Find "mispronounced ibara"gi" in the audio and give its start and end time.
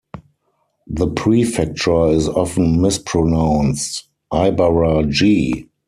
2.81-5.69